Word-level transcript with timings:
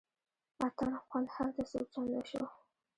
اتڼ 0.65 0.87
خوند 1.07 1.27
هلته 1.35 1.61
څو 1.71 1.79
چنده 1.93 2.21
شو. 2.29 2.43